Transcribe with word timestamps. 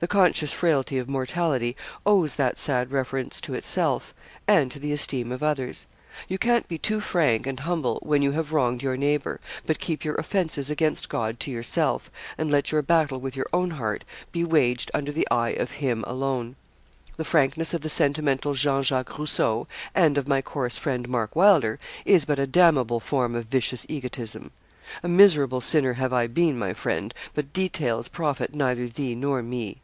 The 0.00 0.06
conscious 0.06 0.52
frailty 0.52 0.98
of 0.98 1.08
mortality 1.08 1.74
owes 2.06 2.34
that 2.34 2.56
sad 2.56 2.92
reverence 2.92 3.40
to 3.40 3.54
itself, 3.54 4.14
and 4.46 4.70
to 4.70 4.78
the 4.78 4.92
esteem 4.92 5.32
of 5.32 5.42
others. 5.42 5.86
You 6.28 6.38
can't 6.38 6.68
be 6.68 6.78
too 6.78 7.00
frank 7.00 7.48
and 7.48 7.58
humble 7.58 7.98
when 8.04 8.22
you 8.22 8.30
have 8.30 8.52
wronged 8.52 8.80
your 8.80 8.96
neighbour; 8.96 9.40
but 9.66 9.80
keep 9.80 10.04
your 10.04 10.14
offences 10.14 10.70
against 10.70 11.08
God 11.08 11.40
to 11.40 11.50
yourself, 11.50 12.12
and 12.36 12.48
let 12.48 12.70
your 12.70 12.80
battle 12.80 13.18
with 13.18 13.34
your 13.34 13.48
own 13.52 13.70
heart 13.72 14.04
be 14.30 14.44
waged 14.44 14.88
under 14.94 15.10
the 15.10 15.26
eye 15.32 15.48
of 15.54 15.72
Him 15.82 16.04
alone. 16.06 16.54
The 17.16 17.24
frankness 17.24 17.74
of 17.74 17.80
the 17.80 17.88
sentimental 17.88 18.54
Jean 18.54 18.84
Jacques 18.84 19.18
Rousseau, 19.18 19.66
and 19.96 20.16
of 20.16 20.28
my 20.28 20.40
coarse 20.40 20.76
friend, 20.78 21.08
Mark 21.08 21.34
Wylder, 21.34 21.80
is 22.04 22.24
but 22.24 22.38
a 22.38 22.46
damnable 22.46 23.00
form 23.00 23.34
of 23.34 23.46
vicious 23.46 23.84
egotism. 23.88 24.52
A 25.02 25.08
miserable 25.08 25.60
sinner 25.60 25.94
have 25.94 26.12
I 26.12 26.28
been, 26.28 26.56
my 26.56 26.72
friend, 26.72 27.12
but 27.34 27.52
details 27.52 28.06
profit 28.06 28.54
neither 28.54 28.86
thee 28.86 29.16
nor 29.16 29.42
me. 29.42 29.78